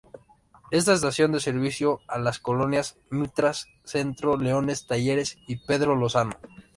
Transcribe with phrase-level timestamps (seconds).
[0.79, 6.39] Esta estación da servicio a las Colonias Mitras Centro, Leones, Talleres y Pedro Lozano.